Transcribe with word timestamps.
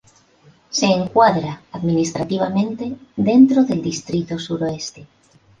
Se 0.71 0.87
encuadra 0.87 1.61
administrativamente 1.73 2.97
dentro 3.15 3.65
del 3.65 3.83
distrito 3.83 4.39
Suroeste. 4.39 5.05